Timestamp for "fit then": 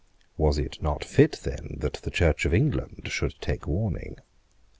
1.05-1.75